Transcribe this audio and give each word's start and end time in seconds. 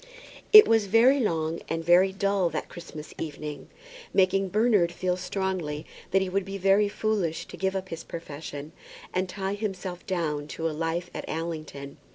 It 0.51 0.67
was 0.67 0.87
very 0.87 1.19
long 1.19 1.59
and 1.69 1.85
very 1.85 2.11
dull 2.11 2.49
that 2.49 2.69
Christmas 2.69 3.13
evening, 3.19 3.69
making 4.15 4.49
Bernard 4.49 4.91
feel 4.91 5.15
strongly 5.15 5.85
that 6.09 6.23
he 6.23 6.27
would 6.27 6.43
be 6.43 6.57
very 6.57 6.89
foolish 6.89 7.45
to 7.45 7.55
give 7.55 7.75
up 7.75 7.89
his 7.89 8.03
profession, 8.03 8.71
and 9.13 9.29
tie 9.29 9.53
himself 9.53 10.03
down 10.07 10.47
to 10.57 10.67
a 10.67 10.71
life 10.73 11.11
at 11.13 11.23
Allington. 11.29 11.97